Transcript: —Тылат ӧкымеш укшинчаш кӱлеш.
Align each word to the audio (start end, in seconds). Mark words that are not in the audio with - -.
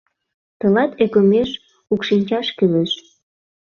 —Тылат 0.59 0.91
ӧкымеш 1.03 1.49
укшинчаш 1.93 2.47
кӱлеш. 2.57 2.91